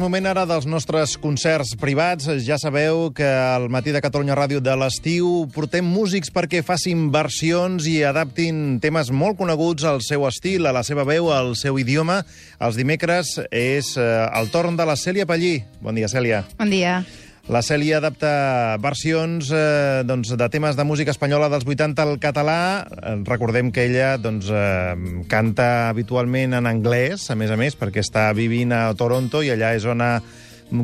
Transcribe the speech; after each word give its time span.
moment 0.00 0.24
ara 0.24 0.46
dels 0.48 0.64
nostres 0.64 1.12
concerts 1.20 1.74
privats. 1.76 2.24
Ja 2.46 2.56
sabeu 2.56 3.10
que 3.12 3.26
al 3.28 3.66
Matí 3.68 3.92
de 3.92 4.00
Catalunya 4.00 4.32
Ràdio 4.32 4.62
de 4.64 4.72
l'estiu 4.80 5.42
portem 5.52 5.84
músics 5.84 6.32
perquè 6.32 6.62
facin 6.64 7.10
versions 7.12 7.84
i 7.90 7.98
adaptin 8.08 8.78
temes 8.80 9.10
molt 9.12 9.36
coneguts 9.36 9.84
al 9.84 10.00
seu 10.00 10.24
estil, 10.24 10.64
a 10.64 10.72
la 10.72 10.80
seva 10.88 11.04
veu, 11.04 11.28
al 11.28 11.52
seu 11.60 11.76
idioma. 11.76 12.22
Els 12.64 12.80
dimecres 12.80 13.34
és 13.50 13.92
eh, 14.00 14.08
el 14.40 14.48
torn 14.54 14.80
de 14.80 14.88
la 14.88 14.96
Cèlia 14.96 15.28
Pallí. 15.28 15.58
Bon 15.84 15.92
dia, 15.92 16.08
Cèlia. 16.08 16.46
Bon 16.56 16.72
dia. 16.72 17.02
La 17.44 17.60
Cèlia 17.60 17.98
adapta 18.00 18.78
versions 18.80 19.50
eh, 19.52 20.00
doncs, 20.08 20.30
de 20.32 20.46
temes 20.48 20.78
de 20.78 20.84
música 20.88 21.12
espanyola 21.12 21.50
dels 21.52 21.66
80 21.68 22.00
al 22.00 22.14
català. 22.18 22.86
Eh, 22.88 23.18
Recordem 23.28 23.68
que 23.70 23.84
ella 23.84 24.14
doncs, 24.16 24.48
eh, 24.48 24.94
canta 25.28 25.90
habitualment 25.90 26.56
en 26.56 26.64
anglès, 26.70 27.28
a 27.30 27.36
més 27.36 27.52
a 27.52 27.58
més, 27.60 27.76
perquè 27.76 28.00
està 28.00 28.30
vivint 28.32 28.72
a 28.72 28.86
Toronto 28.96 29.42
i 29.44 29.52
allà 29.52 29.74
és 29.76 29.84
on 29.84 30.00
ha 30.00 30.14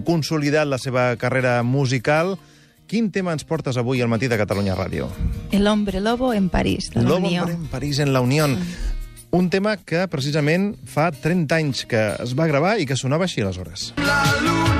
consolidat 0.05 0.69
la 0.69 0.77
seva 0.79 1.15
carrera 1.17 1.63
musical. 1.65 2.37
Quin 2.91 3.09
tema 3.15 3.33
ens 3.33 3.47
portes 3.49 3.79
avui 3.81 4.03
al 4.05 4.11
matí 4.13 4.29
de 4.29 4.37
Catalunya 4.37 4.77
Ràdio? 4.77 5.09
El 5.57 5.67
hombre 5.71 6.01
lobo 6.05 6.35
en 6.35 6.51
París, 6.51 6.91
de 6.93 7.01
la 7.01 7.09
Lobo 7.09 7.29
Unió. 7.29 7.49
en 7.49 7.69
París 7.73 8.01
en 8.01 8.13
la 8.13 8.21
Unión. 8.21 8.59
Un 9.31 9.49
tema 9.49 9.79
que 9.79 10.05
precisament 10.11 10.75
fa 10.85 11.09
30 11.15 11.57
anys 11.57 11.87
que 11.87 12.03
es 12.21 12.37
va 12.37 12.51
gravar 12.51 12.77
i 12.83 12.85
que 12.85 12.99
sonava 12.99 13.25
així 13.31 13.41
aleshores. 13.41 13.95
La 13.97 14.25
luna 14.43 14.80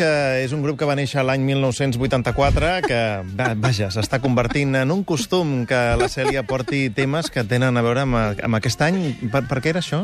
que 0.00 0.40
és 0.40 0.54
un 0.56 0.62
grup 0.64 0.78
que 0.80 0.88
va 0.88 0.96
néixer 0.96 1.20
l'any 1.26 1.42
1984, 1.44 2.70
que, 2.86 3.00
va, 3.36 3.50
vaja, 3.60 3.90
s'està 3.92 4.20
convertint 4.22 4.78
en 4.80 4.94
un 4.94 5.02
costum 5.04 5.66
que 5.68 5.80
la 6.00 6.08
Cèlia 6.08 6.46
porti 6.48 6.86
temes 6.96 7.28
que 7.32 7.44
tenen 7.44 7.76
a 7.76 7.84
veure 7.84 8.06
amb, 8.06 8.16
amb 8.16 8.56
aquest 8.56 8.80
any. 8.86 8.96
Per, 9.28 9.44
per 9.50 9.60
què 9.60 9.74
era 9.74 9.82
això? 9.84 10.00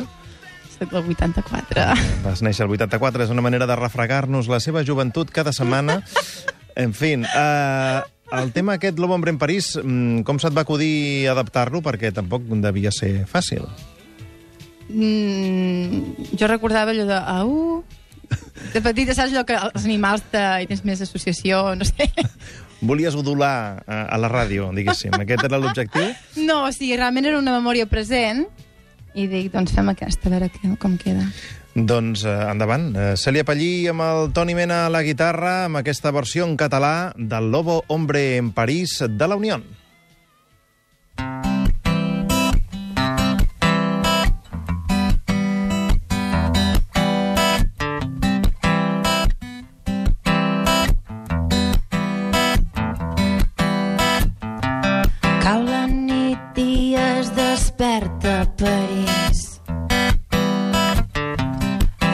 Soc 0.76 0.92
del 0.92 1.08
84. 1.14 1.86
Vas 2.26 2.44
néixer 2.44 2.66
el 2.66 2.76
84, 2.76 3.24
és 3.24 3.32
una 3.32 3.44
manera 3.46 3.68
de 3.70 3.80
refregar-nos 3.80 4.52
la 4.52 4.60
seva 4.60 4.84
joventut 4.84 5.32
cada 5.32 5.54
setmana. 5.56 6.02
En 6.76 6.92
fi, 6.92 7.14
uh, 7.16 8.04
el 8.36 8.52
tema 8.52 8.76
aquest, 8.76 9.00
Lobo 9.00 9.16
Hombre 9.16 9.32
en 9.32 9.40
París, 9.40 9.72
mm, 9.80 10.26
com 10.28 10.36
se't 10.42 10.52
va 10.52 10.66
acudir 10.68 11.30
adaptar-lo? 11.32 11.80
Perquè 11.80 12.12
tampoc 12.12 12.44
devia 12.60 12.92
ser 12.92 13.22
fàcil. 13.30 13.64
Mm, 14.92 16.34
jo 16.36 16.52
recordava 16.52 16.92
allò 16.92 17.08
de... 17.08 17.22
Au... 17.40 17.54
De 18.76 18.82
petita 18.84 19.14
saps 19.16 19.32
allò 19.32 19.40
que 19.48 19.56
els 19.56 19.84
animals 19.86 20.26
te, 20.28 20.40
hi 20.60 20.66
tens 20.68 20.82
més 20.84 21.00
associació, 21.00 21.62
no 21.80 21.86
sé. 21.88 22.10
Volies 22.88 23.14
udular 23.16 23.80
a, 23.88 24.02
a 24.04 24.18
la 24.20 24.28
ràdio, 24.28 24.66
diguéssim. 24.76 25.14
Aquest 25.16 25.46
era 25.48 25.56
l'objectiu? 25.56 26.10
No, 26.44 26.58
o 26.66 26.72
sigui, 26.76 26.98
realment 27.00 27.24
era 27.24 27.38
una 27.40 27.54
memòria 27.54 27.86
present 27.88 28.44
i 29.16 29.24
dic, 29.32 29.48
doncs 29.54 29.72
fem 29.72 29.88
aquesta, 29.94 30.28
a 30.28 30.34
veure 30.34 30.50
que, 30.52 30.74
com 30.82 30.98
queda. 31.00 31.24
Doncs 31.72 32.26
eh, 32.28 32.36
endavant. 32.50 32.90
Eh, 32.92 33.08
Cèlia 33.16 33.46
Pallí 33.48 33.70
amb 33.88 34.04
el 34.04 34.28
Toni 34.36 34.58
Mena 34.58 34.82
a 34.84 34.92
la 34.92 35.00
guitarra, 35.06 35.54
amb 35.70 35.80
aquesta 35.80 36.12
versió 36.12 36.44
en 36.44 36.58
català 36.60 37.14
del 37.16 37.48
Lobo 37.48 37.80
Hombre 37.88 38.26
en 38.36 38.52
París 38.52 38.98
de 39.08 39.32
la 39.32 39.40
Unión. 39.40 39.64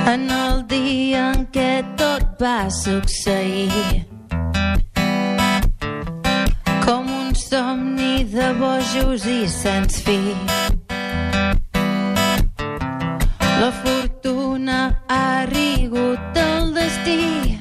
En 0.05 0.29
el 0.31 0.65
dia 0.67 1.29
en 1.31 1.45
què 1.55 1.83
tot 1.97 2.41
va 2.43 2.67
succeir. 2.75 4.03
Com 6.83 7.07
un 7.07 7.31
somni 7.39 8.25
de 8.33 8.49
bojos 8.59 9.27
i 9.31 9.47
sens 9.47 10.01
fi. 10.03 10.19
La 13.63 13.71
fortuna 13.85 14.81
ha 15.07 15.47
rigut 15.53 16.43
el 16.47 16.75
destí. 16.75 17.61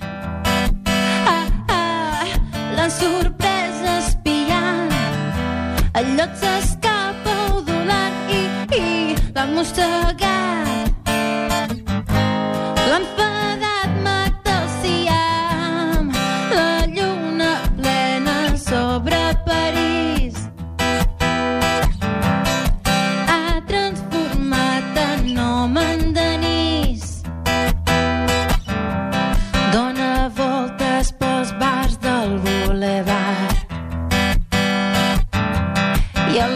Ah, 1.35 1.45
ah, 1.77 2.25
la 2.79 2.89
sorpresa 2.89 3.99
espiant 3.99 4.97
el 5.93 6.13
lloc 6.17 6.33
s'escapa 6.41 7.37
udolant 7.61 8.35
i, 8.41 8.43
i 8.81 8.85
l'ha 9.29 9.45
mossegat. 9.53 10.70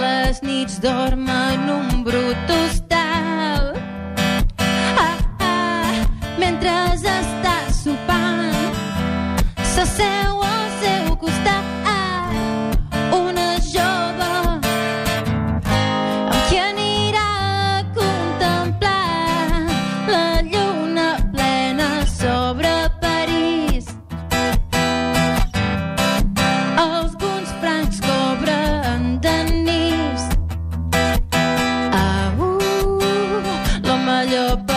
Les 0.05 0.41
nits 0.41 0.79
dorm 0.81 1.27
en 1.29 1.69
un 1.77 2.03
brut 2.03 2.49
hostal. 2.57 3.04
La 34.25 34.31
millor 34.31 34.74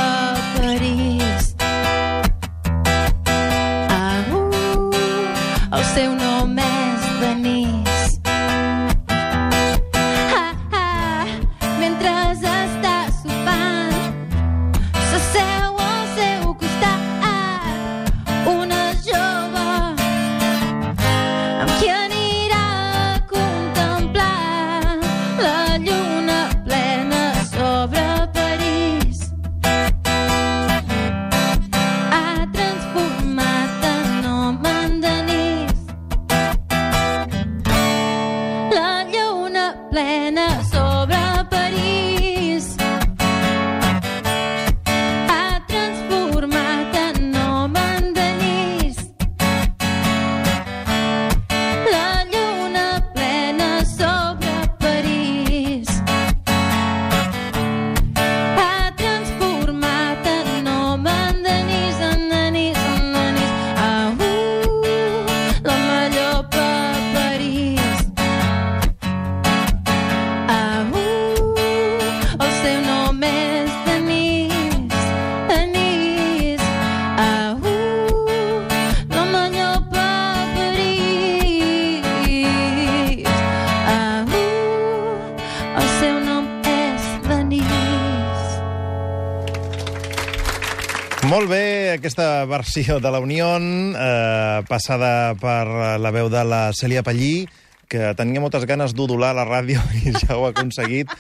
Molt 91.29 91.45
bé, 91.51 91.93
aquesta 91.93 92.47
versió 92.49 93.01
de 93.05 93.11
la 93.13 93.19
Unión, 93.21 93.93
eh, 93.93 94.63
passada 94.65 95.35
per 95.37 95.99
la 96.01 96.13
veu 96.15 96.31
de 96.33 96.41
la 96.49 96.61
Cèlia 96.73 97.03
Pallí, 97.05 97.45
que 97.85 98.15
tenia 98.17 98.41
moltes 98.41 98.65
ganes 98.65 98.95
d'udolar 98.97 99.35
a 99.35 99.37
la 99.37 99.45
ràdio 99.45 99.83
i 100.09 100.15
ja 100.17 100.39
ho 100.39 100.47
ha 100.47 100.55
aconseguit. 100.55 101.13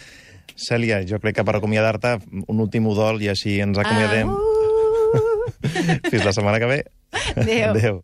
Cèlia, 0.56 1.02
jo 1.04 1.20
crec 1.20 1.36
que 1.36 1.44
per 1.44 1.58
acomiadar-te, 1.58 2.14
un 2.40 2.64
últim 2.64 2.88
udol 2.88 3.20
i 3.20 3.28
així 3.28 3.58
ens 3.60 3.76
acomiadem. 3.76 4.32
Ah, 4.32 4.38
uh. 5.20 6.00
Fins 6.08 6.24
la 6.24 6.32
setmana 6.32 6.62
que 6.62 6.72
ve. 6.72 6.82
Adéu. 7.36 7.70
Adéu. 7.74 8.00